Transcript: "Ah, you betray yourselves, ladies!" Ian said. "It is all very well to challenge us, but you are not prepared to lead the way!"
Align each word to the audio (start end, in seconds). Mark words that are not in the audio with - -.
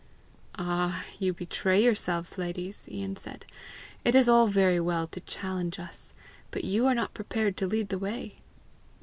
"Ah, 0.57 1.05
you 1.19 1.31
betray 1.31 1.83
yourselves, 1.83 2.39
ladies!" 2.39 2.89
Ian 2.89 3.15
said. 3.15 3.45
"It 4.03 4.15
is 4.15 4.27
all 4.27 4.47
very 4.47 4.79
well 4.79 5.05
to 5.05 5.19
challenge 5.21 5.77
us, 5.77 6.15
but 6.49 6.63
you 6.63 6.87
are 6.87 6.95
not 6.95 7.13
prepared 7.13 7.55
to 7.57 7.67
lead 7.67 7.89
the 7.89 7.99
way!" 7.99 8.39